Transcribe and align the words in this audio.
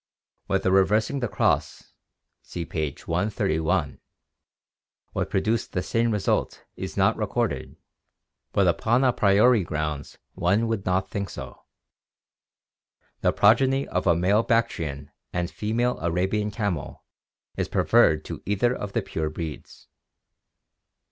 Whether 0.47 0.71
reversing 0.71 1.19
the 1.19 1.27
cross 1.27 1.93
(see 2.41 2.65
page 2.65 3.07
131) 3.07 3.99
would 5.13 5.29
produce 5.29 5.67
the 5.67 5.83
same 5.83 6.09
result 6.09 6.63
is 6.75 6.97
not 6.97 7.15
recorded, 7.17 7.75
but 8.51 8.67
upon 8.67 9.03
a 9.03 9.13
priori 9.13 9.63
grounds 9.63 10.17
one 10.33 10.65
would 10.67 10.87
not 10.87 11.11
think 11.11 11.29
so. 11.29 11.65
The 13.19 13.31
progeny 13.31 13.87
of 13.89 14.07
a 14.07 14.15
male 14.15 14.41
Bactrian 14.41 15.11
and 15.33 15.51
fe 15.51 15.71
male 15.71 15.99
Arabian 16.01 16.49
camel 16.49 17.03
is 17.55 17.67
preferred 17.69 18.25
to 18.25 18.41
either 18.43 18.73
of 18.75 18.93
the 18.93 19.03
pure 19.03 19.29
breeds. 19.29 19.87